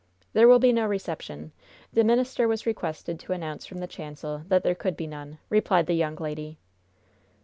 [0.33, 1.51] "There will be no reception.
[1.93, 5.85] The minister was requested to announce from the chancel that there could be none," replied
[5.85, 6.57] the young lady.